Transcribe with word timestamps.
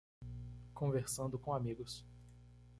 Conversando 0.73 1.37
com 1.37 1.53
amigos 1.53 2.03